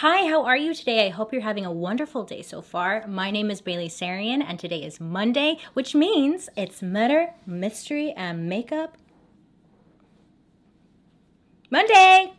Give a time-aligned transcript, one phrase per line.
[0.00, 1.06] Hi, how are you today?
[1.06, 3.06] I hope you're having a wonderful day so far.
[3.06, 8.46] My name is Bailey Sarian, and today is Monday, which means it's murder, mystery, and
[8.46, 8.98] makeup
[11.68, 12.32] Monday!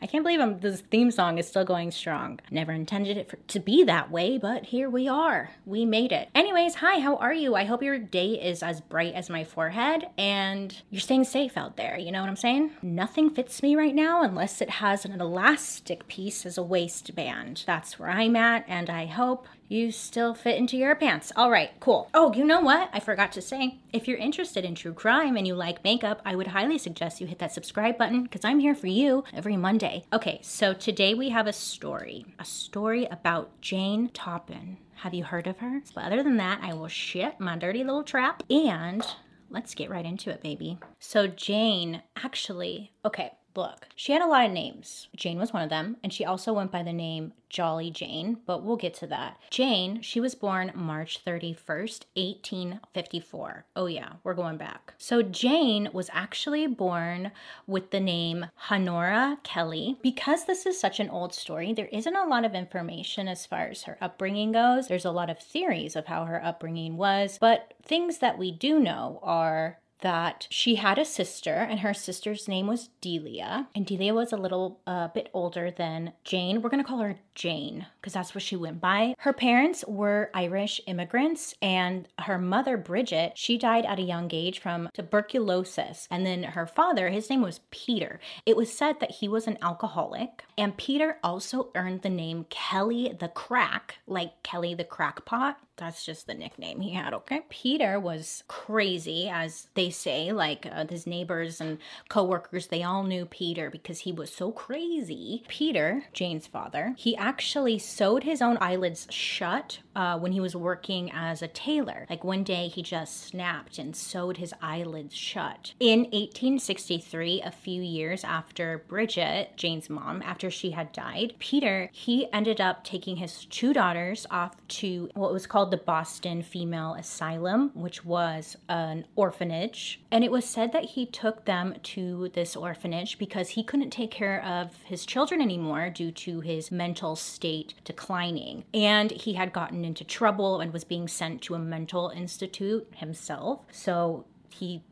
[0.00, 2.38] I can't believe I'm, this theme song is still going strong.
[2.52, 5.50] Never intended it for, to be that way, but here we are.
[5.66, 6.28] We made it.
[6.36, 7.56] Anyways, hi, how are you?
[7.56, 11.76] I hope your day is as bright as my forehead and you're staying safe out
[11.76, 11.98] there.
[11.98, 12.70] You know what I'm saying?
[12.80, 17.64] Nothing fits me right now unless it has an elastic piece as a waistband.
[17.66, 21.32] That's where I'm at, and I hope you still fit into your pants.
[21.36, 22.08] All right, cool.
[22.14, 22.90] Oh, you know what?
[22.92, 23.78] I forgot to say.
[23.92, 27.26] If you're interested in true crime and you like makeup, I would highly suggest you
[27.26, 30.04] hit that subscribe button because I'm here for you every Monday.
[30.12, 32.26] Okay, so today we have a story.
[32.38, 34.76] A story about Jane Toppan.
[34.96, 35.82] Have you heard of her?
[35.94, 39.04] But other than that, I will shit my dirty little trap and
[39.50, 40.78] let's get right into it, baby.
[40.98, 45.08] So, Jane actually, okay, look, she had a lot of names.
[45.14, 48.64] Jane was one of them, and she also went by the name Jolly Jane, but
[48.64, 49.38] we'll get to that.
[49.48, 53.64] Jane, she was born March 31st, 1854.
[53.76, 54.94] Oh, yeah, we're going back.
[54.98, 57.30] So, Jane was actually born
[57.68, 59.98] with the name Honora Kelly.
[60.02, 63.68] Because this is such an old story, there isn't a lot of information as far
[63.68, 64.88] as her upbringing goes.
[64.88, 68.80] There's a lot of theories of how her upbringing was, but things that we do
[68.80, 73.68] know are that she had a sister, and her sister's name was Delia.
[73.74, 76.60] And Delia was a little uh, bit older than Jane.
[76.60, 79.14] We're gonna call her Jane because that's what she went by.
[79.20, 84.58] Her parents were Irish immigrants, and her mother, Bridget, she died at a young age
[84.58, 86.06] from tuberculosis.
[86.10, 88.20] And then her father, his name was Peter.
[88.44, 93.16] It was said that he was an alcoholic, and Peter also earned the name Kelly
[93.18, 95.56] the Crack, like Kelly the Crackpot.
[95.76, 97.40] That's just the nickname he had, okay?
[97.48, 103.26] Peter was crazy, as they say, like uh, his neighbors and coworkers, they all knew
[103.26, 105.42] Peter because he was so crazy.
[105.48, 111.10] Peter, Jane's father, he actually sewed his own eyelids shut uh, when he was working
[111.12, 112.06] as a tailor.
[112.10, 115.74] Like one day he just snapped and sewed his eyelids shut.
[115.78, 122.26] In 1863, a few years after Bridget, Jane's mom, after she had died, Peter, he
[122.32, 127.70] ended up taking his two daughters off to what was called the Boston Female Asylum,
[127.74, 130.00] which was an orphanage.
[130.10, 134.10] And it was said that he took them to this orphanage because he couldn't take
[134.10, 138.64] care of his children anymore due to his mental state declining.
[138.72, 143.60] And he had gotten into trouble and was being sent to a mental institute himself.
[143.70, 144.82] So he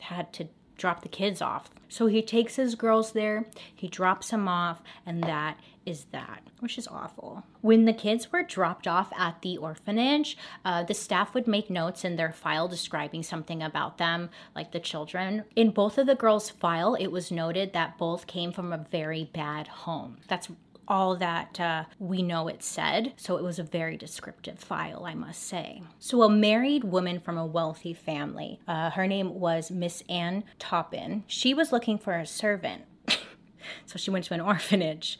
[0.00, 1.70] had to drop the kids off.
[1.88, 6.78] So he takes his girls there, he drops them off, and that is that, which
[6.78, 7.44] is awful.
[7.60, 12.04] When the kids were dropped off at the orphanage, uh, the staff would make notes
[12.04, 15.44] in their file describing something about them, like the children.
[15.56, 19.30] In both of the girls' file, it was noted that both came from a very
[19.32, 20.18] bad home.
[20.28, 20.48] That's
[20.90, 23.14] all that uh, we know it said.
[23.16, 25.82] So it was a very descriptive file, I must say.
[26.00, 31.22] So, a married woman from a wealthy family, uh, her name was Miss Anne Toppan,
[31.28, 32.82] She was looking for a servant.
[33.86, 35.18] so she went to an orphanage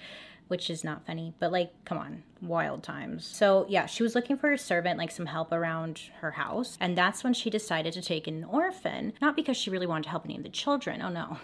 [0.51, 3.25] which is not funny, but like, come on, wild times.
[3.25, 6.77] So, yeah, she was looking for a servant, like some help around her house.
[6.81, 10.11] And that's when she decided to take an orphan, not because she really wanted to
[10.11, 11.01] help any of the children.
[11.03, 11.39] Oh no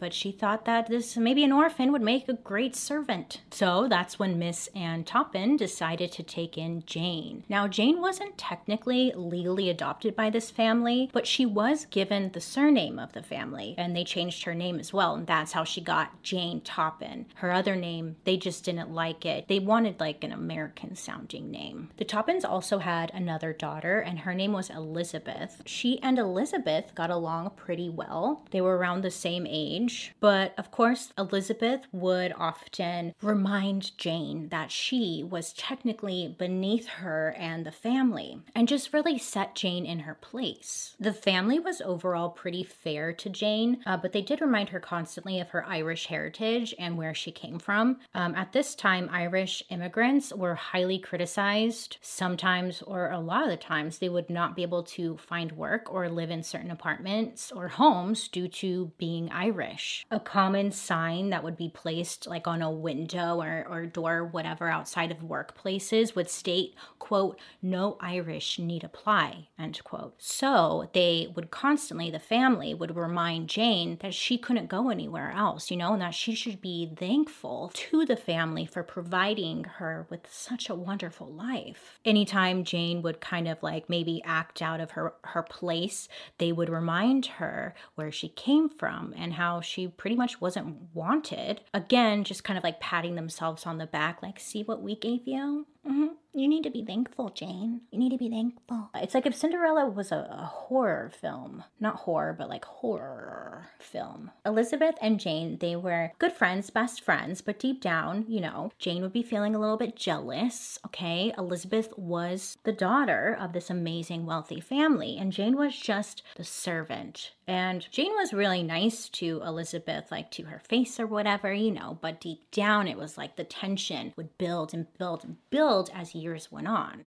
[0.00, 3.42] but she thought that this maybe an orphan would make a great servant.
[3.50, 7.44] So that's when Miss Anne Toppan decided to take in Jane.
[7.48, 12.98] Now, Jane wasn't technically legally adopted by this family, but she was given the surname
[12.98, 16.22] of the family, and they changed her name as well, and that's how she got
[16.22, 17.26] Jane Toppan.
[17.36, 19.46] Her other name, they just didn't like it.
[19.48, 21.90] They wanted like an American sounding name.
[21.98, 25.60] The Toppans also had another daughter, and her name was Elizabeth.
[25.66, 28.42] She and Elizabeth got along pretty well.
[28.50, 29.89] They were around the same age
[30.20, 37.64] but of course, Elizabeth would often remind Jane that she was technically beneath her and
[37.64, 40.94] the family, and just really set Jane in her place.
[41.00, 45.40] The family was overall pretty fair to Jane, uh, but they did remind her constantly
[45.40, 47.98] of her Irish heritage and where she came from.
[48.14, 51.96] Um, at this time, Irish immigrants were highly criticized.
[52.00, 55.92] Sometimes, or a lot of the times, they would not be able to find work
[55.92, 59.79] or live in certain apartments or homes due to being Irish.
[60.10, 64.68] A common sign that would be placed like on a window or, or door, whatever,
[64.68, 70.14] outside of workplaces would state, quote, no Irish need apply, end quote.
[70.18, 75.70] So they would constantly, the family would remind Jane that she couldn't go anywhere else,
[75.70, 80.20] you know, and that she should be thankful to the family for providing her with
[80.30, 81.98] such a wonderful life.
[82.04, 86.68] Anytime Jane would kind of like maybe act out of her, her place, they would
[86.68, 91.60] remind her where she came from and how she pretty much wasn't wanted.
[91.72, 95.26] Again, just kind of like patting themselves on the back, like, see what we gave
[95.26, 95.66] you?
[95.86, 96.08] Mm-hmm.
[96.32, 97.80] You need to be thankful, Jane.
[97.90, 98.90] You need to be thankful.
[98.94, 101.64] It's like if Cinderella was a, a, horror film.
[101.80, 104.30] Not horror, but like horror film.
[104.46, 109.02] Elizabeth and Jane, they were good friends, best friends, but deep down, you know, Jane
[109.02, 111.32] would be feeling a little bit jealous, okay?
[111.36, 117.32] Elizabeth was the daughter of this amazing, wealthy family, and Jane was just the servant.
[117.50, 121.98] And Jane was really nice to Elizabeth, like to her face or whatever, you know,
[122.00, 126.14] but deep down, it was like the tension would build and build and build as
[126.14, 127.06] years went on.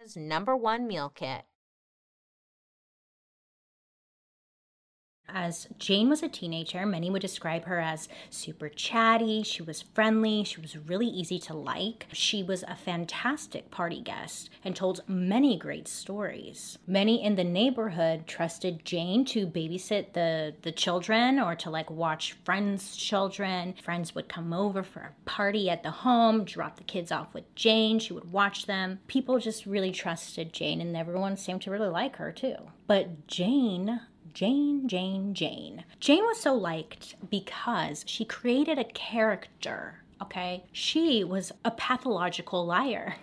[0.00, 1.44] His number one meal kit.
[5.28, 9.42] As Jane was a teenager, many would describe her as super chatty.
[9.42, 10.42] She was friendly.
[10.44, 12.06] She was really easy to like.
[12.12, 16.78] She was a fantastic party guest and told many great stories.
[16.86, 22.32] Many in the neighborhood trusted Jane to babysit the, the children or to like watch
[22.44, 23.74] friends' children.
[23.82, 27.54] Friends would come over for a party at the home, drop the kids off with
[27.54, 27.98] Jane.
[27.98, 29.00] She would watch them.
[29.06, 32.56] People just really trusted Jane, and everyone seemed to really like her too.
[32.86, 34.00] But Jane
[34.34, 35.84] Jane, Jane, Jane.
[36.00, 40.64] Jane was so liked because she created a character, okay?
[40.72, 43.16] She was a pathological liar.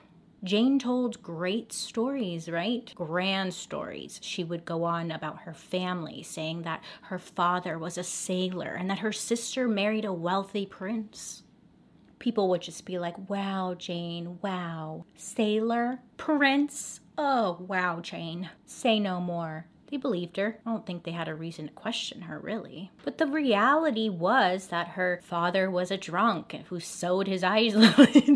[0.44, 2.94] Jane told great stories, right?
[2.96, 4.20] Grand stories.
[4.22, 8.90] She would go on about her family, saying that her father was a sailor and
[8.90, 11.42] that her sister married a wealthy prince.
[12.20, 15.06] People would just be like, wow, Jane, wow.
[15.16, 16.00] Sailor?
[16.18, 17.00] Prince?
[17.18, 18.50] Oh, wow, Jane.
[18.66, 19.66] Say no more.
[19.90, 20.60] They believed her.
[20.66, 22.92] I don't think they had a reason to question her, really.
[23.04, 27.76] But the reality was that her father was a drunk who sewed his eyes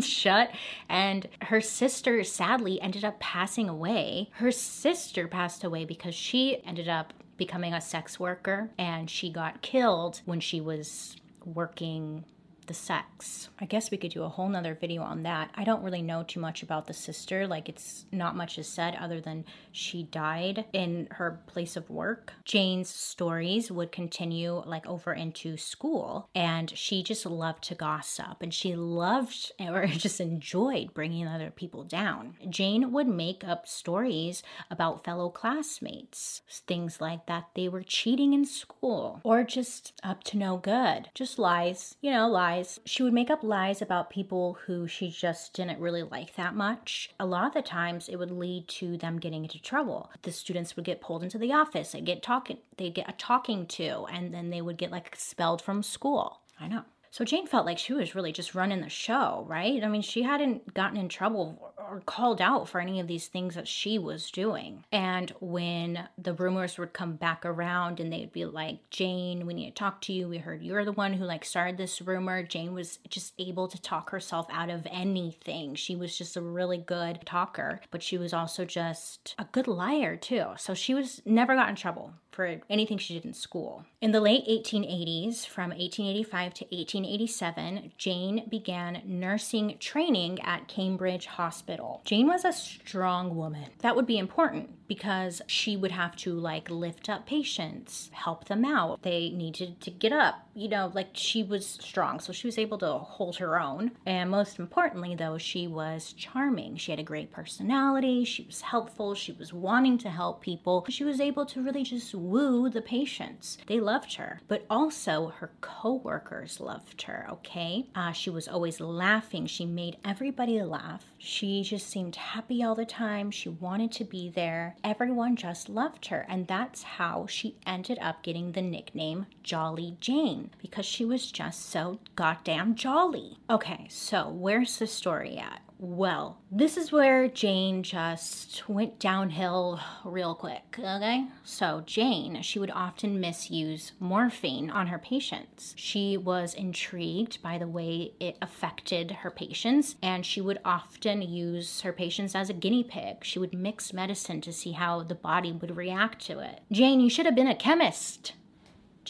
[0.04, 0.50] shut,
[0.88, 4.30] and her sister sadly ended up passing away.
[4.34, 9.62] Her sister passed away because she ended up becoming a sex worker and she got
[9.62, 12.24] killed when she was working
[12.70, 13.48] the sex.
[13.60, 15.50] I guess we could do a whole nother video on that.
[15.56, 17.48] I don't really know too much about the sister.
[17.48, 22.32] Like, it's not much is said other than she died in her place of work.
[22.44, 28.54] Jane's stories would continue like over into school, and she just loved to gossip and
[28.54, 32.36] she loved or just enjoyed bringing other people down.
[32.48, 38.44] Jane would make up stories about fellow classmates, things like that they were cheating in
[38.44, 42.80] school or just up to no good, just lies, you know, lies lies.
[42.84, 47.10] She would make up lies about people who she just didn't really like that much.
[47.18, 50.10] A lot of the times it would lead to them getting into trouble.
[50.22, 53.66] The students would get pulled into the office, they get talking they'd get a talking
[53.66, 56.40] to, and then they would get like expelled from school.
[56.58, 56.84] I know.
[57.10, 59.82] So Jane felt like she was really just running the show, right?
[59.82, 63.56] I mean, she hadn't gotten in trouble or called out for any of these things
[63.56, 64.84] that she was doing.
[64.92, 69.70] And when the rumors would come back around and they'd be like, Jane, we need
[69.70, 70.28] to talk to you.
[70.28, 72.44] We heard you're the one who like started this rumor.
[72.44, 75.74] Jane was just able to talk herself out of anything.
[75.74, 80.16] She was just a really good talker, but she was also just a good liar
[80.16, 80.46] too.
[80.58, 83.84] So she was never got in trouble for anything she did in school.
[84.00, 86.64] In the late 1880s, from 1885 to
[87.02, 92.02] 1887, Jane began nursing training at Cambridge Hospital.
[92.04, 93.70] Jane was a strong woman.
[93.80, 98.64] That would be important because she would have to like lift up patients, help them
[98.64, 99.00] out.
[99.02, 102.76] They needed to get up, you know, like she was strong, so she was able
[102.78, 103.92] to hold her own.
[104.04, 106.76] And most importantly, though, she was charming.
[106.76, 110.84] She had a great personality, she was helpful, she was wanting to help people.
[110.88, 113.58] She was able to really just woo the patients.
[113.68, 117.86] They loved her, but also her coworkers loved her, okay?
[117.94, 121.04] Uh, she was always laughing, she made everybody laugh.
[121.18, 126.06] She just seemed happy all the time, she wanted to be there everyone just loved
[126.06, 126.26] her.
[126.28, 131.70] And that's how she ended up getting the nickname Jolly Jane because she was just
[131.70, 133.38] so goddamn jolly.
[133.48, 135.62] Okay, so where's the story at?
[135.82, 141.26] Well, this is where Jane just went downhill real quick, okay?
[141.42, 145.72] So, Jane, she would often misuse morphine on her patients.
[145.78, 151.80] She was intrigued by the way it affected her patients, and she would often use
[151.80, 153.24] her patients as a guinea pig.
[153.24, 156.60] She would mix medicine to see how the body would react to it.
[156.70, 158.34] Jane, you should have been a chemist.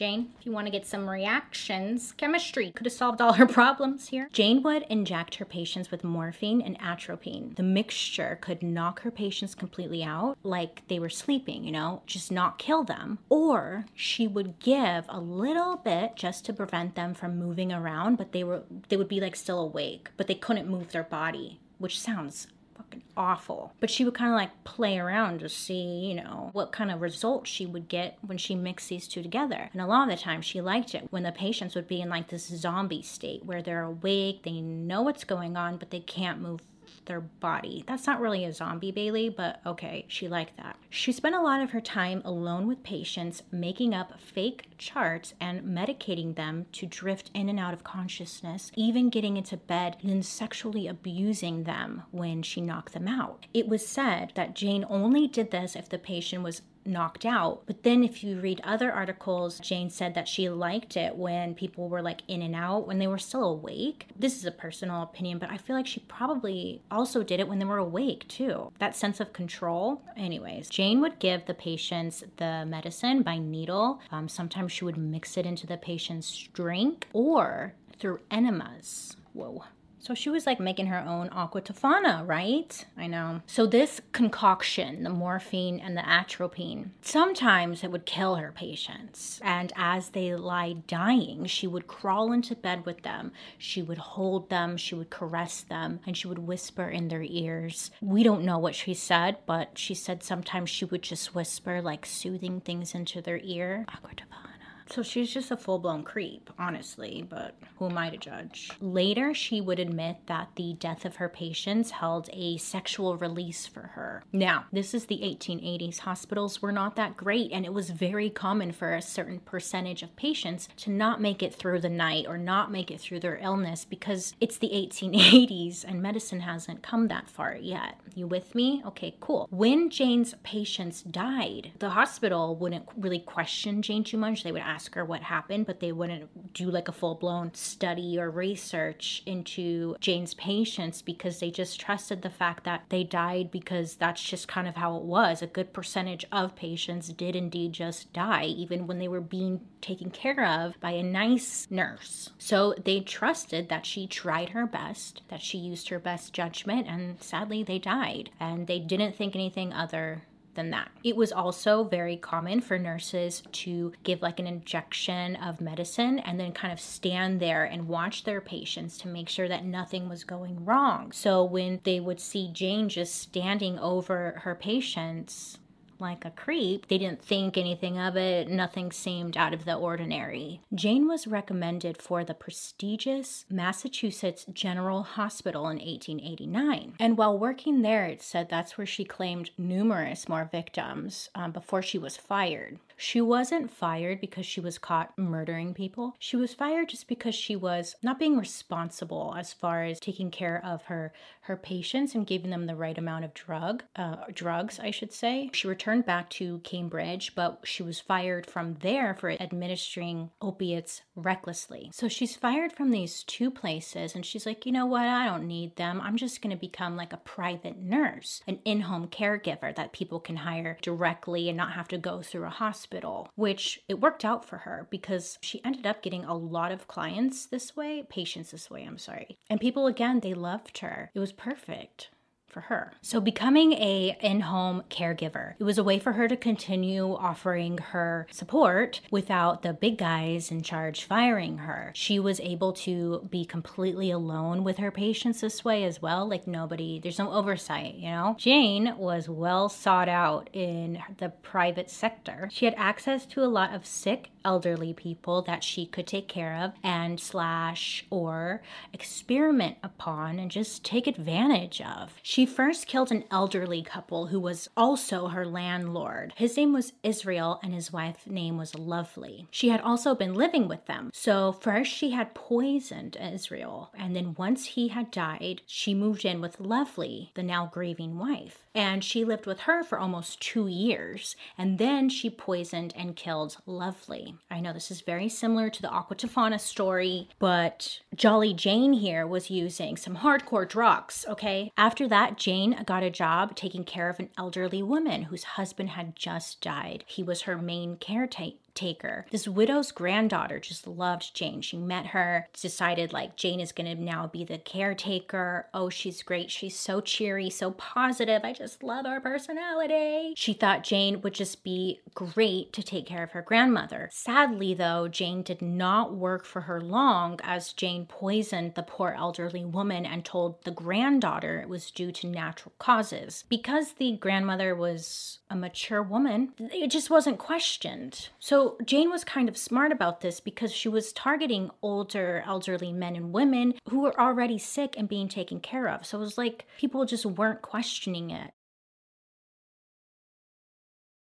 [0.01, 4.09] Jane, if you want to get some reactions, chemistry could have solved all her problems
[4.09, 4.31] here.
[4.33, 7.53] Jane would inject her patients with morphine and atropine.
[7.57, 12.33] The mixture could knock her patients completely out, like they were sleeping, you know, just
[12.33, 13.19] not kill them.
[13.29, 18.33] Or she would give a little bit just to prevent them from moving around, but
[18.33, 22.01] they were they would be like still awake, but they couldn't move their body, which
[22.01, 22.47] sounds
[22.81, 23.73] fucking awful.
[23.81, 27.01] But she would kind of like play around to see, you know, what kind of
[27.01, 29.71] results she would get when she mixed these two together.
[29.73, 32.09] And a lot of the time she liked it when the patients would be in
[32.09, 36.41] like this zombie state where they're awake, they know what's going on, but they can't
[36.41, 36.61] move
[37.07, 37.85] their body.
[37.87, 40.77] That's not really a zombie Bailey, but okay, she liked that.
[40.89, 45.63] She spent a lot of her time alone with patients, making up fake charts and
[45.63, 50.23] medicating them to drift in and out of consciousness, even getting into bed and then
[50.23, 53.47] sexually abusing them when she knocked them out.
[53.53, 57.63] It was said that Jane only did this if the patient was knocked out.
[57.67, 61.89] But then if you read other articles, Jane said that she liked it when people
[61.89, 64.07] were like in and out when they were still awake.
[64.19, 67.59] This is a personal opinion, but I feel like she probably also did it when
[67.59, 68.73] they were awake too.
[68.79, 70.03] That sense of control.
[70.17, 74.01] Anyways, Jane would give the patients the medicine by needle.
[74.11, 79.17] Um, sometimes she would mix it into the patient's drink or through enemas.
[79.33, 79.65] Whoa.
[80.01, 82.85] So she was like making her own aqua tofana, right?
[82.97, 83.43] I know.
[83.47, 89.41] So this concoction, the morphine and the atropine, sometimes it would kill her patients.
[89.45, 93.33] And as they lie dying, she would crawl into bed with them.
[93.59, 97.91] She would hold them, she would caress them, and she would whisper in their ears.
[98.01, 102.07] We don't know what she said, but she said sometimes she would just whisper like
[102.07, 103.85] soothing things into their ear.
[103.89, 104.50] Aqua tofana.
[104.91, 108.71] So she's just a full blown creep, honestly, but who am I to judge?
[108.81, 113.93] Later, she would admit that the death of her patients held a sexual release for
[113.95, 114.25] her.
[114.33, 116.01] Now, this is the 1880s.
[116.01, 120.17] Hospitals were not that great, and it was very common for a certain percentage of
[120.17, 123.85] patients to not make it through the night or not make it through their illness
[123.85, 127.95] because it's the 1880s and medicine hasn't come that far yet.
[128.17, 128.83] You with me?
[128.85, 129.47] Okay, cool.
[129.51, 134.43] When Jane's patients died, the hospital wouldn't really question Jane too much.
[134.43, 137.53] They would ask ask her what happened, but they wouldn't do like a full blown
[137.53, 143.51] study or research into Jane's patients because they just trusted the fact that they died
[143.51, 145.43] because that's just kind of how it was.
[145.43, 150.11] A good percentage of patients did indeed just die, even when they were being taken
[150.11, 152.31] care of by a nice nurse.
[152.39, 157.23] So they trusted that she tried her best, that she used her best judgment, and
[157.23, 158.31] sadly they died.
[158.41, 160.23] And they didn't think anything other
[160.55, 160.91] than that.
[161.05, 166.39] It was also very common for nurses to give like an injection of medicine and
[166.39, 170.25] then kind of stand there and watch their patients to make sure that nothing was
[170.25, 171.13] going wrong.
[171.13, 175.59] So when they would see Jane just standing over her patients,
[176.01, 176.89] like a creep.
[176.89, 180.61] They didn't think anything of it, nothing seemed out of the ordinary.
[180.75, 186.95] Jane was recommended for the prestigious Massachusetts General Hospital in 1889.
[186.99, 191.83] And while working there, it said that's where she claimed numerous more victims um, before
[191.83, 192.79] she was fired.
[193.03, 196.15] She wasn't fired because she was caught murdering people.
[196.19, 200.63] She was fired just because she was not being responsible as far as taking care
[200.63, 201.15] of her
[201.45, 205.49] her patients and giving them the right amount of drug uh, drugs, I should say.
[205.55, 211.91] She returned back to Cambridge, but she was fired from there for administering opiates recklessly.
[211.95, 215.07] So she's fired from these two places, and she's like, you know what?
[215.07, 216.03] I don't need them.
[216.03, 220.37] I'm just going to become like a private nurse, an in-home caregiver that people can
[220.37, 224.45] hire directly and not have to go through a hospital hospital, which it worked out
[224.45, 228.69] for her because she ended up getting a lot of clients this way, patients this
[228.71, 229.39] way, I'm sorry.
[229.49, 231.11] And people, again, they loved her.
[231.15, 232.11] It was perfect
[232.51, 232.93] for her.
[233.01, 238.27] So becoming a in-home caregiver, it was a way for her to continue offering her
[238.31, 241.93] support without the big guys in charge firing her.
[241.95, 246.47] She was able to be completely alone with her patients this way as well, like
[246.47, 248.37] nobody, there's no oversight, you know?
[248.39, 252.49] Jane was well sought out in the private sector.
[252.53, 256.57] She had access to a lot of sick elderly people that she could take care
[256.57, 262.15] of and slash or experiment upon and just take advantage of.
[262.23, 266.33] She first killed an elderly couple who was also her landlord.
[266.37, 269.47] His name was Israel and his wife's name was Lovely.
[269.51, 271.11] She had also been living with them.
[271.13, 276.41] So first she had poisoned Israel and then once he had died, she moved in
[276.41, 278.67] with Lovely, the now grieving wife.
[278.75, 281.35] And she lived with her for almost two years.
[281.59, 284.37] And then she poisoned and killed Lovely.
[284.51, 289.27] I know this is very similar to the Aqua Tofana story, but Jolly Jane here
[289.27, 291.73] was using some hardcore drugs, okay?
[291.77, 296.15] After that, Jane got a job taking care of an elderly woman whose husband had
[296.15, 297.05] just died.
[297.07, 299.27] He was her main caretaker caretaker.
[299.31, 301.61] This widow's granddaughter just loved Jane.
[301.61, 305.67] She met her, decided like Jane is going to now be the caretaker.
[305.75, 306.51] Oh, she's great.
[306.51, 308.43] She's so cheery, so positive.
[308.45, 310.35] I just love her personality.
[310.37, 314.09] She thought Jane would just be great to take care of her grandmother.
[314.13, 319.65] Sadly, though, Jane did not work for her long as Jane poisoned the poor elderly
[319.65, 323.45] woman and told the granddaughter it was due to natural causes.
[323.49, 328.29] Because the grandmother was a mature woman, it just wasn't questioned.
[328.61, 333.17] So Jane was kind of smart about this because she was targeting older, elderly men
[333.17, 336.05] and women who were already sick and being taken care of.
[336.05, 338.51] So it was like people just weren't questioning it.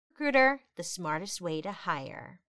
[0.10, 2.42] Recruiter, the smartest way to hire.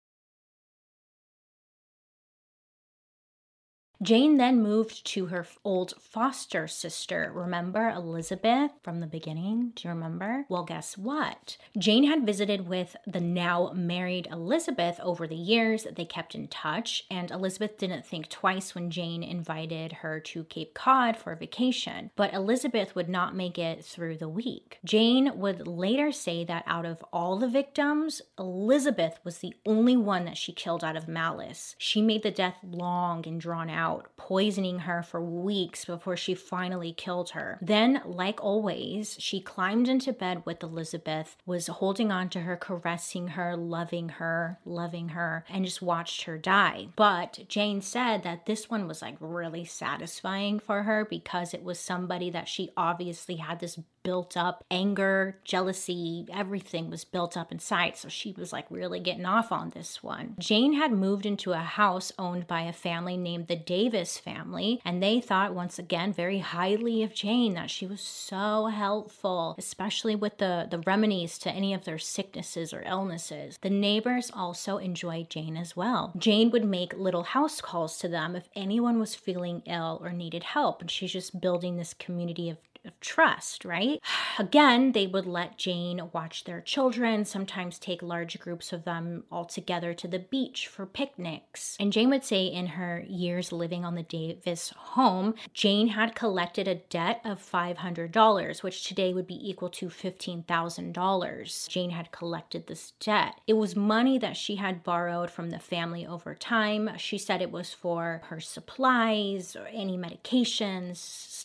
[4.01, 7.31] Jane then moved to her old foster sister.
[7.35, 9.73] Remember Elizabeth from the beginning?
[9.75, 10.45] Do you remember?
[10.47, 11.57] Well, guess what?
[11.77, 15.85] Jane had visited with the now married Elizabeth over the years.
[15.93, 20.73] They kept in touch, and Elizabeth didn't think twice when Jane invited her to Cape
[20.73, 22.11] Cod for a vacation.
[22.15, 24.79] But Elizabeth would not make it through the week.
[24.85, 30.23] Jane would later say that out of all the victims, Elizabeth was the only one
[30.23, 31.75] that she killed out of malice.
[31.77, 36.35] She made the death long and drawn out out, poisoning her for weeks before she
[36.35, 37.57] finally killed her.
[37.61, 43.29] Then, like always, she climbed into bed with Elizabeth, was holding on to her, caressing
[43.29, 46.89] her, loving her, loving her, and just watched her die.
[46.95, 51.79] But Jane said that this one was like really satisfying for her because it was
[51.79, 53.79] somebody that she obviously had this
[54.09, 57.95] built up anger, jealousy, everything was built up inside.
[57.95, 60.33] So she was like really getting off on this one.
[60.39, 65.03] Jane had moved into a house owned by a family named the Davis family, and
[65.03, 70.39] they thought once again very highly of Jane that she was so helpful, especially with
[70.39, 73.59] the, the remedies to any of their sicknesses or illnesses.
[73.61, 76.13] The neighbors also enjoyed Jane as well.
[76.17, 80.41] Jane would make little house calls to them if anyone was feeling ill or needed
[80.41, 83.99] help, and she's just building this community of of trust, right?
[84.39, 89.45] Again, they would let Jane watch their children, sometimes take large groups of them all
[89.45, 91.75] together to the beach for picnics.
[91.79, 96.67] And Jane would say in her years living on the Davis home, Jane had collected
[96.67, 101.69] a debt of $500, which today would be equal to $15,000.
[101.69, 103.35] Jane had collected this debt.
[103.47, 106.89] It was money that she had borrowed from the family over time.
[106.97, 110.97] She said it was for her supplies or any medications,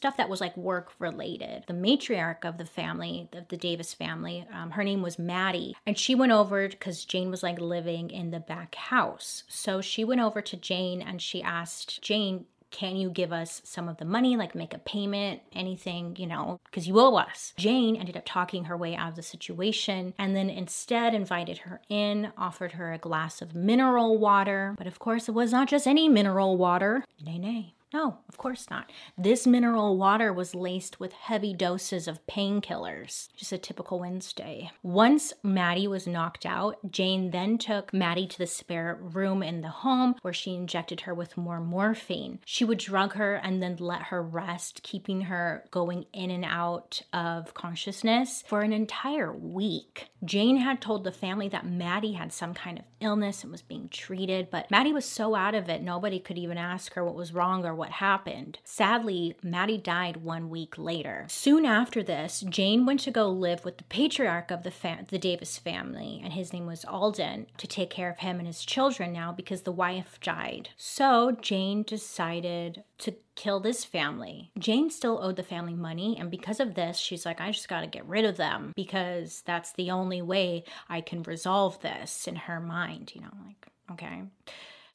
[0.05, 1.65] stuff that was like work related.
[1.67, 5.99] The matriarch of the family, of the Davis family, um, her name was Maddie, and
[5.99, 9.45] she went over because Jane was like living in the back house.
[9.49, 13.89] So she went over to Jane and she asked Jane, can you give us some
[13.89, 17.55] of the money, like make a payment, anything, you know, because you owe us.
[17.57, 21.81] Jane ended up talking her way out of the situation and then instead invited her
[21.89, 24.75] in, offered her a glass of mineral water.
[24.77, 27.07] But of course, it was not just any mineral water.
[27.25, 27.75] Nay, nay.
[27.95, 28.91] No, of course not.
[29.17, 33.29] This mineral water was laced with heavy doses of painkillers.
[33.37, 34.73] Just a typical Wednesday.
[34.83, 39.69] Once Maddie was knocked out, Jane then took Maddie to the spare room in the
[39.69, 42.41] home where she injected her with more morphine.
[42.45, 47.01] She would drug her and then let her rest, keeping her going in and out
[47.13, 50.09] of consciousness for an entire week.
[50.25, 53.89] Jane had told the family that Maddie had some kind of illness and was being
[53.89, 57.33] treated, but Maddie was so out of it, nobody could even ask her what was
[57.33, 58.59] wrong or what happened.
[58.65, 61.27] Sadly, Maddie died one week later.
[61.29, 65.19] Soon after this, Jane went to go live with the patriarch of the, fam- the
[65.19, 69.13] Davis family, and his name was Alden, to take care of him and his children
[69.13, 70.71] now because the wife died.
[70.77, 74.51] So Jane decided to kill this family.
[74.59, 77.87] Jane still owed the family money, and because of this, she's like, I just gotta
[77.87, 82.61] get rid of them because that's the only way I can resolve this in her
[82.61, 84.23] mind, you know, like, okay.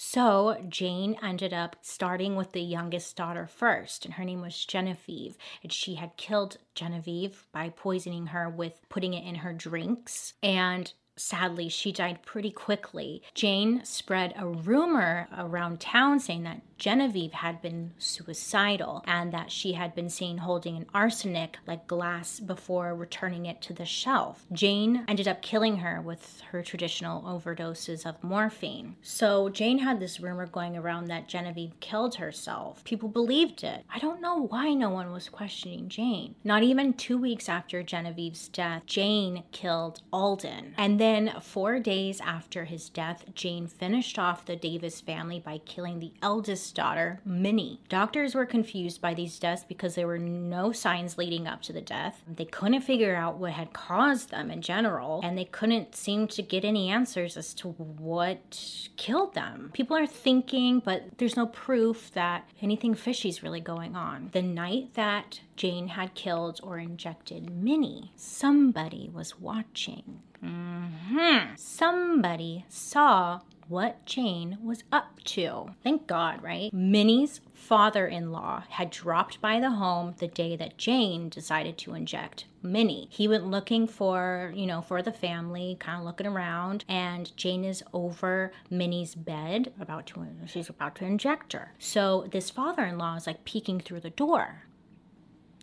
[0.01, 5.38] So Jane ended up starting with the youngest daughter first, and her name was Genevieve.
[5.62, 10.35] And she had killed Genevieve by poisoning her with putting it in her drinks.
[10.41, 13.21] And sadly, she died pretty quickly.
[13.34, 19.73] Jane spread a rumor around town saying that Genevieve had been suicidal and that she
[19.73, 24.45] had been seen holding an arsenic like glass before returning it to the shelf.
[24.53, 28.95] Jane ended up killing her with her traditional overdoses of morphine.
[29.01, 32.84] So Jane had this rumor going around that Genevieve killed herself.
[32.86, 33.84] People believed it.
[33.93, 36.36] I don't know why no one was questioning Jane.
[36.45, 40.75] Not even two weeks after Genevieve's death, Jane killed Alden.
[40.77, 45.58] And then Then, four days after his death, Jane finished off the Davis family by
[45.58, 47.80] killing the eldest daughter, Minnie.
[47.89, 51.82] Doctors were confused by these deaths because there were no signs leading up to the
[51.82, 52.22] death.
[52.28, 56.43] They couldn't figure out what had caused them in general, and they couldn't seem to
[56.43, 59.72] get any answers as to what killed them.
[59.74, 64.30] People are thinking, but there's no proof that anything fishy is really going on.
[64.34, 70.22] The night that Jane had killed or injected Minnie, somebody was watching.
[70.43, 71.56] Mm-hmm.
[71.56, 75.75] Somebody saw what Jane was up to.
[75.84, 76.73] Thank God, right?
[76.73, 81.93] Minnie's father in law had dropped by the home the day that Jane decided to
[81.93, 83.08] inject Minnie.
[83.12, 87.63] He went looking for, you know, for the family, kind of looking around, and Jane
[87.63, 91.73] is over Minnie's bed, about to, she's about to inject her.
[91.78, 94.63] So this father in law is like peeking through the door.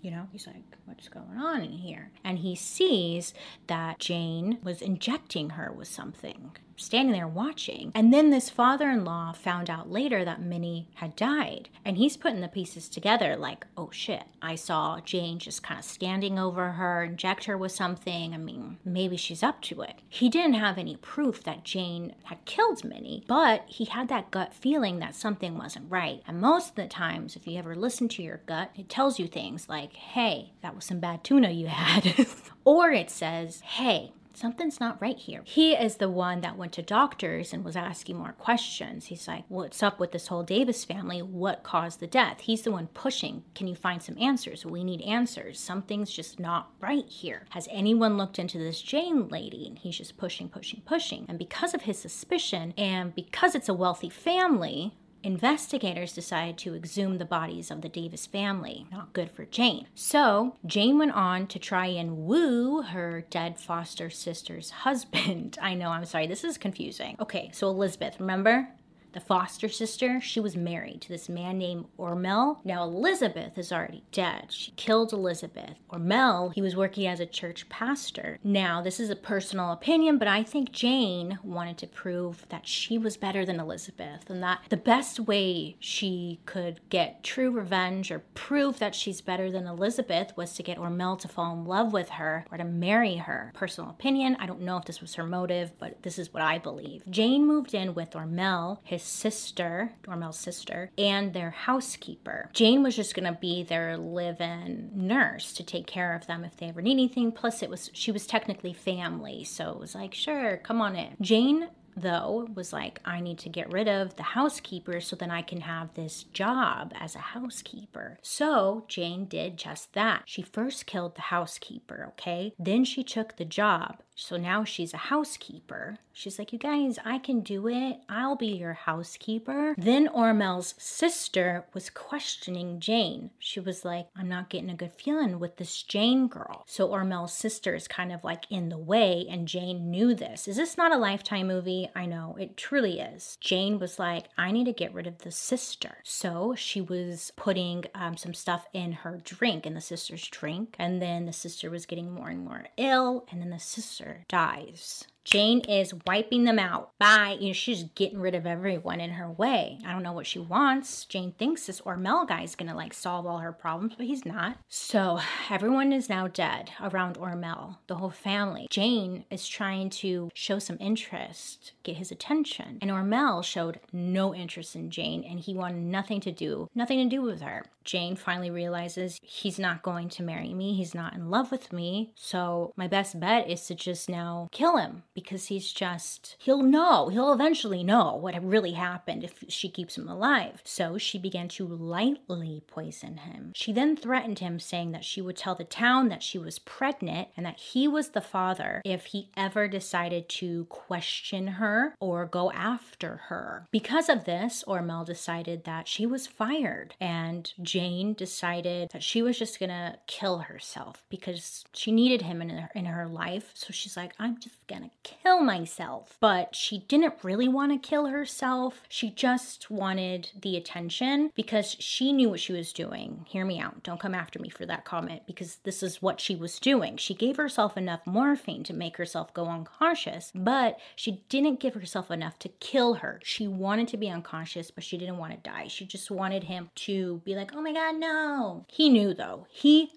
[0.07, 2.12] You know, he's like, what's going on in here?
[2.23, 3.35] And he sees
[3.66, 7.93] that Jane was injecting her with something standing there watching.
[7.95, 11.69] And then this father in law found out later that Minnie had died.
[11.85, 15.85] And he's putting the pieces together like, oh shit, I saw Jane just kind of
[15.85, 18.35] standing over her, inject her with something.
[18.35, 19.95] I mean, maybe she's up to it.
[20.09, 24.55] He didn't have any proof that Jane had killed Minnie, but he had that gut
[24.55, 26.23] feeling that something wasn't right.
[26.27, 29.27] And most of the times, if you ever listen to your gut, it tells you
[29.27, 32.27] things like, hey, that was some bad tuna you had.
[32.65, 35.42] or it says, hey, something's not right here.
[35.44, 39.07] He is the one that went to doctors and was asking more questions.
[39.07, 41.22] He's like, What's up with this whole Davis family?
[41.22, 42.40] What caused the death?
[42.40, 43.44] He's the one pushing.
[43.55, 44.66] Can you find some answers?
[44.66, 45.59] We need answers.
[45.59, 47.46] Something's just not right here.
[47.51, 49.66] Has anyone looked into this Jane lady?
[49.66, 51.27] And he's just pushing, pushing, pushing.
[51.29, 54.94] And because of his suspicion and because it's a wealthy family,
[55.27, 58.87] investigators decided to exhume the bodies of the Davis family.
[58.93, 59.89] Not good for Jane.
[59.93, 65.59] So, Jane went on to try and woo her dead foster sister's husband.
[65.62, 67.17] I know, I'm sorry, this is confusing.
[67.19, 68.69] Okay, so Elizabeth, remember?
[69.16, 72.59] The foster sister, she was married to this man named Ormel.
[72.64, 74.52] Now, Elizabeth is already dead.
[74.52, 75.76] She killed Elizabeth.
[75.90, 78.38] Ormel, he was working as a church pastor.
[78.44, 82.98] Now, this is a personal opinion, but I think Jane wanted to prove that she
[82.98, 88.18] was better than Elizabeth and that the best way she could get true revenge or
[88.35, 92.11] prove that she's better than Elizabeth was to get Ormel to fall in love with
[92.11, 93.50] her or to marry her.
[93.55, 96.59] Personal opinion, I don't know if this was her motive, but this is what I
[96.59, 97.02] believe.
[97.09, 102.51] Jane moved in with Ormel, his sister, Ormel's sister, and their housekeeper.
[102.53, 106.66] Jane was just gonna be their live-in nurse to take care of them if they
[106.66, 107.33] ever need anything.
[107.33, 111.16] Plus, it was she was technically family, so it was like, sure, come on in.
[111.21, 115.40] Jane though was like i need to get rid of the housekeeper so then i
[115.40, 121.14] can have this job as a housekeeper so jane did just that she first killed
[121.16, 125.98] the housekeeper okay then she took the job so now she's a housekeeper.
[126.12, 127.98] She's like, You guys, I can do it.
[128.09, 129.74] I'll be your housekeeper.
[129.76, 133.31] Then Ormel's sister was questioning Jane.
[133.38, 136.64] She was like, I'm not getting a good feeling with this Jane girl.
[136.66, 140.48] So Ormel's sister is kind of like in the way, and Jane knew this.
[140.48, 141.90] Is this not a lifetime movie?
[141.94, 143.37] I know, it truly is.
[143.42, 145.98] Jane was like, I need to get rid of the sister.
[146.02, 150.74] So she was putting um, some stuff in her drink, in the sister's drink.
[150.79, 153.26] And then the sister was getting more and more ill.
[153.31, 155.05] And then the sister dies.
[155.27, 159.29] Jane is wiping them out by, you know, she's getting rid of everyone in her
[159.29, 159.81] way.
[159.85, 161.05] I don't know what she wants.
[161.05, 164.57] Jane thinks this Ormel guy is gonna like solve all her problems, but he's not.
[164.69, 165.19] So
[165.51, 168.69] everyone is now dead around Ormel, the whole family.
[168.71, 172.79] Jane is trying to show some interest, get his attention.
[172.81, 177.17] And Ormel showed no interest in Jane and he wanted nothing to do, nothing to
[177.17, 177.65] do with her.
[177.83, 182.12] Jane finally realizes he's not going to marry me, he's not in love with me.
[182.15, 187.09] So my best bet is to just now kill him because he's just, he'll know,
[187.09, 190.61] he'll eventually know what really happened if she keeps him alive.
[190.62, 193.52] So she began to lightly poison him.
[193.57, 197.29] She then threatened him, saying that she would tell the town that she was pregnant
[197.37, 202.52] and that he was the father if he ever decided to question her or go
[202.52, 203.66] after her.
[203.70, 209.38] Because of this, Ormel decided that she was fired, and Jane decided that she was
[209.38, 213.52] just gonna kill herself because she needed him in her, in her life.
[213.55, 216.16] So she's like, I'm just gonna kill myself.
[216.21, 218.83] But she didn't really want to kill herself.
[218.88, 223.25] She just wanted the attention because she knew what she was doing.
[223.29, 223.83] Hear me out.
[223.83, 226.97] Don't come after me for that comment because this is what she was doing.
[226.97, 232.11] She gave herself enough morphine to make herself go unconscious, but she didn't give herself
[232.11, 233.21] enough to kill her.
[233.23, 235.69] She wanted to be unconscious, but she didn't want to die.
[235.69, 238.64] She just wanted him to be like, oh my God, no.
[238.69, 239.47] He knew though.
[239.51, 239.92] He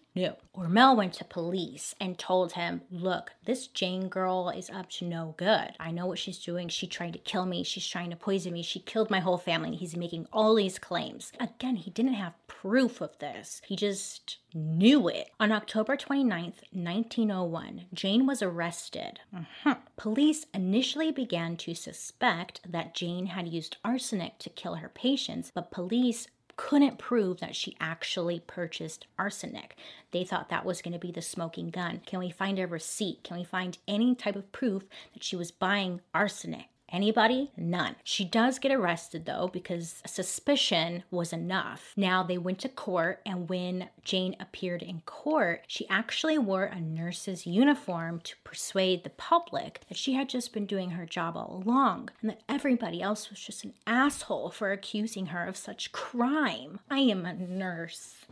[0.53, 5.35] Ormel went to police and told him, Look, this Jane girl is up to no
[5.37, 5.71] good.
[5.79, 6.67] I know what she's doing.
[6.67, 7.63] She tried to kill me.
[7.63, 8.63] She's trying to poison me.
[8.63, 9.75] She killed my whole family.
[9.75, 11.31] He's making all these claims.
[11.39, 13.61] Again, he didn't have proof of this.
[13.65, 15.29] He just knew it.
[15.39, 19.19] On October 29th, 1901, Jane was arrested.
[19.35, 19.75] Uh-huh.
[19.95, 25.71] Police initially began to suspect that Jane had used arsenic to kill her patients, but
[25.71, 26.27] police
[26.59, 29.77] couldn't prove that she actually purchased arsenic.
[30.11, 32.01] They thought that was going to be the smoking gun.
[32.05, 33.23] Can we find a receipt?
[33.23, 36.67] Can we find any type of proof that she was buying arsenic?
[36.91, 37.51] Anybody?
[37.55, 37.95] None.
[38.03, 41.93] She does get arrested though because suspicion was enough.
[41.95, 46.79] Now they went to court, and when Jane appeared in court, she actually wore a
[46.79, 51.61] nurse's uniform to persuade the public that she had just been doing her job all
[51.63, 56.79] along and that everybody else was just an asshole for accusing her of such crime.
[56.89, 58.25] I am a nurse.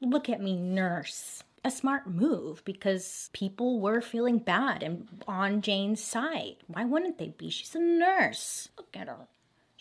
[0.00, 6.02] Look at me, nurse a smart move because people were feeling bad and on Jane's
[6.02, 6.56] side.
[6.66, 7.48] Why wouldn't they be?
[7.50, 8.68] She's a nurse.
[8.76, 9.28] Look at her.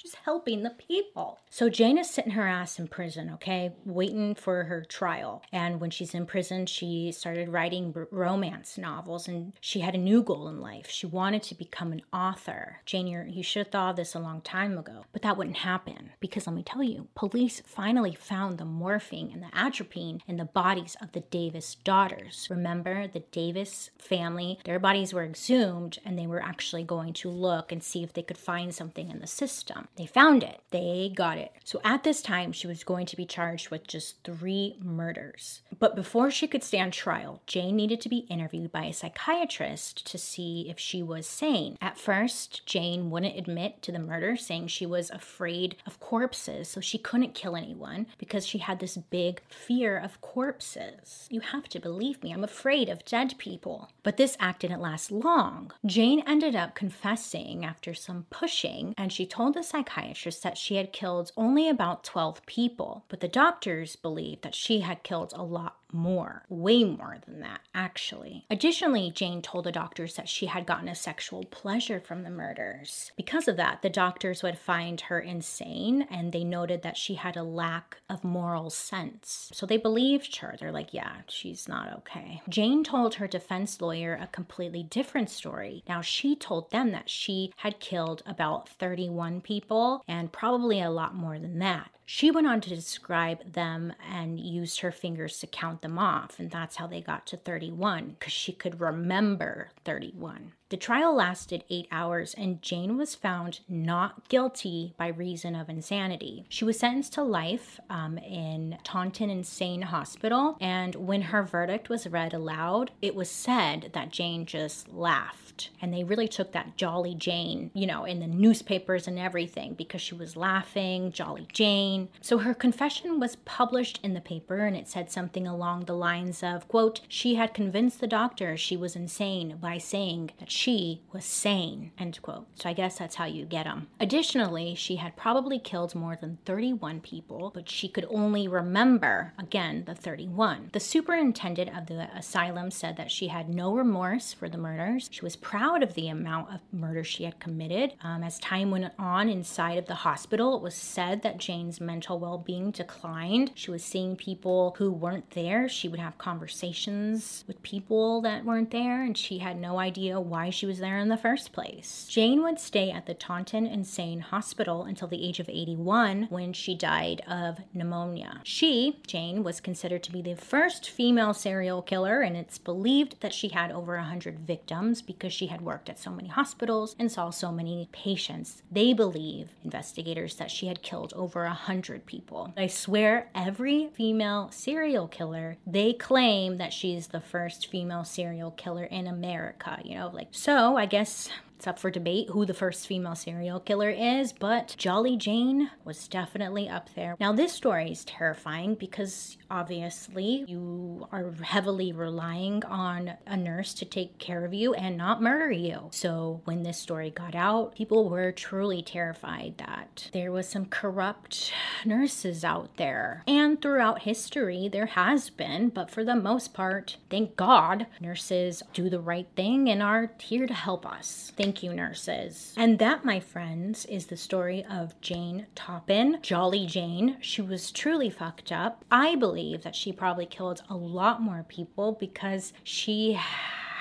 [0.04, 1.40] She's helping the people.
[1.50, 5.44] So Jane is sitting her ass in prison, okay, waiting for her trial.
[5.54, 10.22] And when she's in prison, she started writing romance novels and she had a new
[10.22, 10.90] goal in life.
[10.90, 12.82] She wanted to become an author.
[12.86, 16.10] Jane, you should have thought of this a long time ago, but that wouldn't happen
[16.20, 20.44] because let me tell you, police finally found the morphine and the atropine in the
[20.44, 22.48] bodies of the Davis daughters.
[22.50, 27.72] Remember, the Davis family, their bodies were exhumed and they were actually going to look
[27.72, 29.88] and see if they could find something in the system.
[29.96, 31.52] They found it, they got it.
[31.64, 35.62] So at this time, she was going to be charged with just three murders.
[35.78, 40.18] But before she could stand trial, Jane needed to be interviewed by a psychiatrist to
[40.18, 41.78] see if she was sane.
[41.80, 46.82] At first, Jane wouldn't admit to the murder, saying she was afraid of corpses, so
[46.82, 51.28] she couldn't kill anyone because she had this big fear of corpses.
[51.30, 53.90] You have to believe me, I'm afraid of dead people.
[54.02, 55.72] But this act didn't last long.
[55.86, 60.76] Jane ended up confessing after some pushing, and she told the psychiatrist psychiatrist that she
[60.76, 65.44] had killed only about 12 people, but the doctors believed that she had killed a
[65.44, 68.46] lot more, way more than that, actually.
[68.50, 73.12] Additionally, Jane told the doctors that she had gotten a sexual pleasure from the murders.
[73.16, 77.38] Because of that, the doctors would find her insane and they noted that she had
[77.38, 79.50] a lack of moral sense.
[79.54, 80.56] So they believed her.
[80.60, 82.42] They're like, yeah, she's not okay.
[82.50, 85.84] Jane told her defense lawyer a completely different story.
[85.88, 91.16] Now, she told them that she had killed about 31 people and probably a lot
[91.16, 91.90] more than that.
[92.06, 96.52] She went on to describe them and used her fingers to count them off, and
[96.52, 100.54] that's how they got to 31 because she could remember 31.
[100.70, 106.46] The trial lasted eight hours, and Jane was found not guilty by reason of insanity.
[106.50, 112.08] She was sentenced to life um, in Taunton Insane Hospital, and when her verdict was
[112.08, 115.70] read aloud, it was said that Jane just laughed.
[115.80, 120.02] And they really took that Jolly Jane, you know, in the newspapers and everything because
[120.02, 122.10] she was laughing, Jolly Jane.
[122.22, 126.42] So her confession was published in the paper, and it said something along the lines
[126.42, 131.26] of, quote, she had convinced the doctor she was insane by saying that she was
[131.26, 132.46] sane, end quote.
[132.56, 133.88] So I guess that's how you get them.
[134.00, 139.84] Additionally, she had probably killed more than 31 people, but she could only remember, again,
[139.86, 140.70] the 31.
[140.72, 145.10] The superintendent of the asylum said that she had no remorse for the murders.
[145.12, 147.94] She was proud of the amount of murder she had committed.
[148.02, 152.20] Um, as time went on inside of the hospital, it was said that Jane's mental
[152.20, 153.52] well being declined.
[153.56, 155.68] She was seeing people who weren't there.
[155.68, 160.43] She would have conversations with people that weren't there, and she had no idea why
[160.50, 162.08] she was there in the first place.
[162.10, 166.76] Jane would stay at the Taunton Insane Hospital until the age of 81 when she
[166.76, 168.42] died of pneumonia.
[168.44, 173.34] She, Jane, was considered to be the first female serial killer, and it's believed that
[173.34, 177.30] she had over 100 victims because she had worked at so many hospitals and saw
[177.30, 178.62] so many patients.
[178.72, 182.54] They believe, investigators, that she had killed over 100 people.
[182.58, 188.86] I swear, every female serial killer, they claim that she's the first female serial killer
[188.86, 191.30] in America, you know, like so I guess
[191.64, 196.10] it's up for debate who the first female serial killer is, but Jolly Jane was
[196.10, 197.16] definitely up there.
[197.22, 203.86] Now, this story is terrifying because obviously you are heavily relying on a nurse to
[203.86, 205.88] take care of you and not murder you.
[205.92, 211.54] So, when this story got out, people were truly terrified that there was some corrupt
[211.86, 213.24] nurses out there.
[213.26, 218.90] And throughout history, there has been, but for the most part, thank God, nurses do
[218.90, 221.32] the right thing and are here to help us.
[221.38, 222.56] Thank Thank you, nurses.
[222.58, 227.18] And that, my friends, is the story of Jane Toppan, Jolly Jane.
[227.22, 228.84] She was truly fucked up.
[228.90, 233.20] I believe that she probably killed a lot more people because she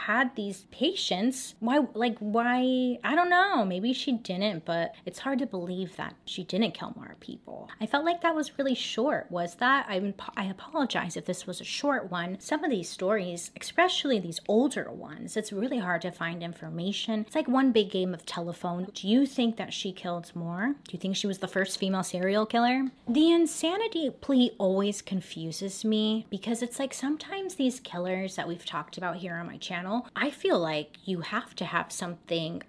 [0.06, 1.54] had these patients.
[1.60, 2.98] Why, like, why?
[3.04, 3.64] I don't know.
[3.64, 7.70] Maybe she didn't, but it's hard to believe that she didn't kill more people.
[7.80, 9.30] I felt like that was really short.
[9.30, 9.86] Was that?
[9.88, 12.40] I, I apologize if this was a short one.
[12.40, 17.20] Some of these stories, especially these older ones, it's really hard to find information.
[17.26, 18.88] It's like one big game of telephone.
[18.94, 20.74] Do you think that she killed more?
[20.84, 22.88] Do you think she was the first female serial killer?
[23.08, 28.98] The insanity plea always confuses me because it's like sometimes these killers that we've talked
[28.98, 32.62] about here on my channel I feel like you have to have something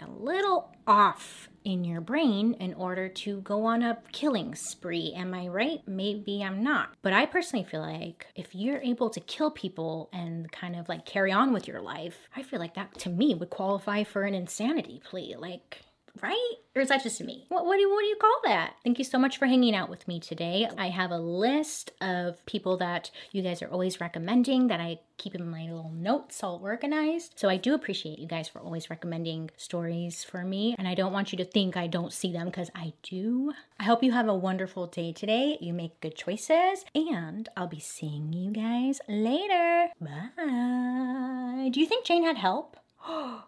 [0.00, 5.12] a little off in your brain in order to go on a killing spree.
[5.16, 5.80] Am I right?
[5.86, 6.90] Maybe I'm not.
[7.02, 11.04] But I personally feel like if you're able to kill people and kind of like
[11.04, 14.34] carry on with your life, I feel like that to me would qualify for an
[14.34, 15.34] insanity plea.
[15.36, 15.80] Like,
[16.22, 16.52] right?
[16.74, 17.46] Or is that just me?
[17.48, 18.74] What, what, do, what do you call that?
[18.84, 20.68] Thank you so much for hanging out with me today.
[20.76, 25.34] I have a list of people that you guys are always recommending that I keep
[25.34, 27.32] in my little notes all organized.
[27.36, 30.74] So I do appreciate you guys for always recommending stories for me.
[30.78, 33.52] And I don't want you to think I don't see them because I do.
[33.80, 35.56] I hope you have a wonderful day today.
[35.60, 36.84] You make good choices.
[36.94, 39.88] And I'll be seeing you guys later.
[39.98, 41.70] Bye.
[41.72, 42.76] Do you think Jane had help?
[43.08, 43.44] Oh,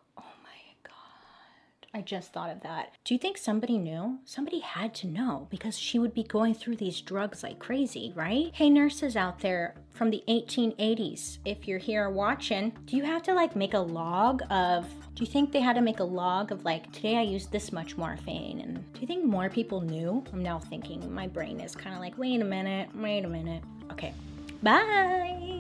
[1.99, 2.93] I just thought of that.
[3.05, 4.21] Do you think somebody knew?
[4.25, 8.51] Somebody had to know because she would be going through these drugs like crazy, right?
[8.55, 13.35] Hey, nurses out there from the 1880s, if you're here watching, do you have to
[13.35, 16.65] like make a log of, do you think they had to make a log of
[16.65, 18.61] like, today I used this much morphine?
[18.61, 20.23] And do you think more people knew?
[20.33, 23.65] I'm now thinking, my brain is kind of like, wait a minute, wait a minute.
[23.91, 24.15] Okay,
[24.63, 25.58] bye.